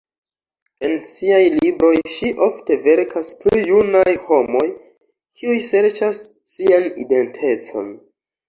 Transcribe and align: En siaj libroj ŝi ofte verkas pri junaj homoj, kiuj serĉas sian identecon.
En 0.85 0.93
siaj 1.07 1.41
libroj 1.57 1.91
ŝi 2.13 2.29
ofte 2.45 2.77
verkas 2.87 3.33
pri 3.43 3.67
junaj 3.73 4.15
homoj, 4.31 4.65
kiuj 5.43 5.61
serĉas 5.71 6.27
sian 6.57 6.89
identecon. 7.07 7.97